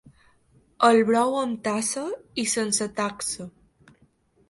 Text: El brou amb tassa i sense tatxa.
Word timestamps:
El 0.87 0.97
brou 1.09 1.37
amb 1.43 1.61
tassa 1.69 2.07
i 2.45 2.49
sense 2.57 2.91
tatxa. 3.03 3.51